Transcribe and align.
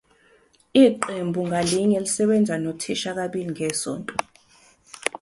Iqembu 0.83 1.41
ngalinye 1.49 1.97
lisebenza 2.05 2.55
nothisha 2.57 3.09
kabili 3.17 3.49
ngesonto. 3.51 4.15